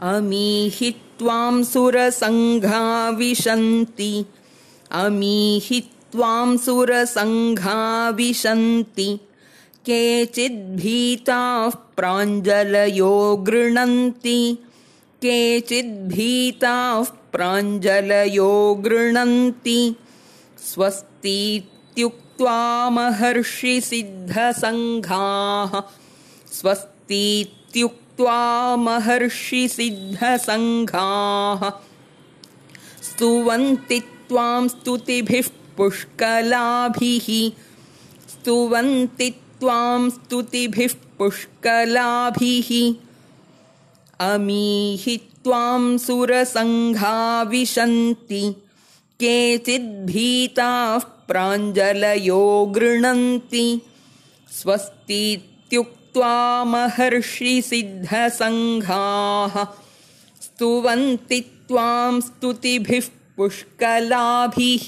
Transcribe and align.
अमीहि 0.00 0.90
त्वां 1.18 1.62
सुरसङ्घा 1.64 2.82
विशन्ति 3.18 4.12
अमीहि 5.02 5.78
त्वां 6.12 6.48
सुरसङ्घा 6.64 7.78
विशन्ति 8.18 9.08
केचिद्भीताः 9.88 11.74
प्राञ्जलयो 11.98 13.14
गृह्णन्ति 13.48 14.40
केचिद्भीताः 15.24 17.10
प्राञ्जलयो 17.32 18.52
गृह्णन्ति 18.84 19.80
स्वस्तीत्युक्त्वा 20.72 22.58
महर्षिसिद्धसङ्घाः। 22.90 25.72
स्वस्तीत्युक्त्वा 26.58 28.07
महर्षिसिद्धसङ्घाः 28.76 31.70
त्वां 34.28 34.68
पुष्कलाभिः। 35.76 37.52
स्तुवन्ति 38.30 39.30
त्वां 39.30 40.10
स्तुतिभिः 40.10 40.94
पुष्कलाभिः। 41.18 42.94
अमीहि 44.20 45.16
त्वां 45.16 45.98
सुरसङ्घा 45.98 47.42
विशन्ति 47.42 48.54
केचिद्भीताः 49.20 50.98
प्राञ्जलयो 50.98 52.66
गृह्णन्ति 52.66 53.82
स्वस्तीत्युक्त्वा 55.68 56.64
महर्षिसिद्धसङ्घाः 56.64 57.84
स्तुवन्ति 60.44 61.40
त्वां 61.68 62.12
स्तुतिभिः 62.26 63.08
पुष्कलाभिः 63.36 64.86